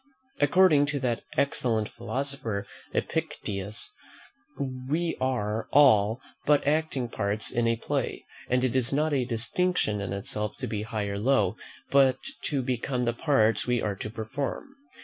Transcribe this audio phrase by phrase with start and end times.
[0.39, 3.93] According to that excellent philosopher Epictetus,
[4.59, 10.01] we are all but acting parts in a play; and it is not a distinction
[10.01, 11.55] in itself to be high or low,
[11.91, 14.69] but to become the parts we are to perform.